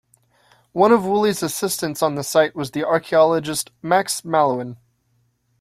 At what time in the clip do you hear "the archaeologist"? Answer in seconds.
2.71-3.69